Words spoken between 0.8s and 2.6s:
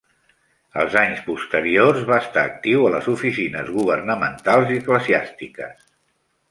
Els anys posteriors va estar